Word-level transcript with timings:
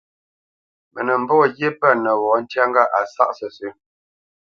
Mə 0.93 0.99
nə́ 1.05 1.17
mbɔ́ 1.21 1.41
ghyé 1.55 1.69
pə̂ 1.79 1.89
nəwɔ̌ 2.03 2.33
ntyá 2.41 2.63
ŋgâʼ 2.69 2.91
a 2.97 2.99
sáʼ 3.13 3.31
sə́sə̄. 3.37 3.71